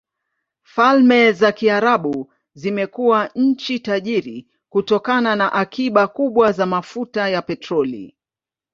[0.63, 8.17] Falme za Kiarabu zimekuwa nchi tajiri kutokana na akiba kubwa za mafuta ya petroli.